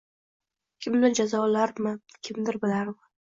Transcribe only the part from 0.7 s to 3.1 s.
Kimdir jazolarmi, kimdir bilarmi?